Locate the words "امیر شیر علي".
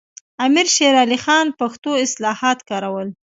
0.45-1.19